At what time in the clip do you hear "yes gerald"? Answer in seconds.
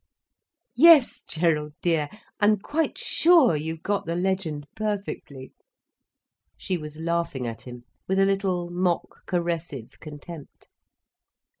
0.73-1.73